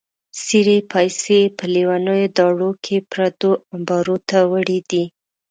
څېرې 0.43 0.77
پایڅې 0.91 1.37
یې 1.41 1.53
په 1.57 1.65
لیونیو 1.73 2.33
داړو 2.37 2.71
کې 2.83 2.95
پردو 3.11 3.51
امبارو 3.75 4.17
ته 4.29 4.37
وړې 4.51 4.79
دي. 4.89 5.03